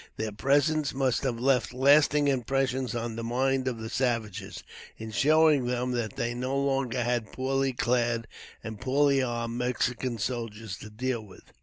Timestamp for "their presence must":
0.17-1.21